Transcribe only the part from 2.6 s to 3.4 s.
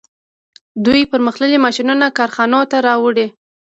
ته راوړي